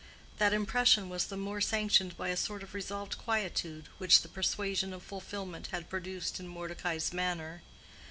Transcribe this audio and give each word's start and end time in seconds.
That 0.39 0.51
impression 0.51 1.09
was 1.09 1.27
the 1.27 1.37
more 1.37 1.61
sanctioned 1.61 2.17
by 2.17 2.29
a 2.29 2.35
sort 2.35 2.63
of 2.63 2.73
resolved 2.73 3.19
quietude 3.19 3.87
which 3.99 4.23
the 4.23 4.29
persuasion 4.29 4.93
of 4.93 5.03
fulfillment 5.03 5.67
had 5.67 5.91
produced 5.91 6.39
in 6.39 6.47
Mordecai's 6.47 7.13
manner. 7.13 7.61